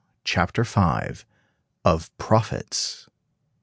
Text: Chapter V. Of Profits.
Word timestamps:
Chapter 0.23 0.63
V. 0.63 0.79
Of 1.85 2.09
Profits. 2.17 3.07